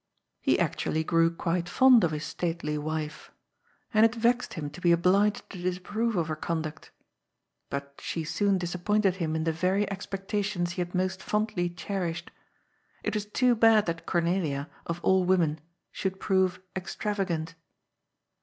[0.39, 3.29] He actually grew quite fond of his stately wife.
[3.93, 6.89] And it vexed him to be obliged to disapprove of her conduct.
[7.69, 12.31] But she soon disappointed him in the very expectations he had most fondly cherished.
[13.03, 15.59] It was too bad that Cornelia, of all women,
[15.91, 17.53] should prove extravagant.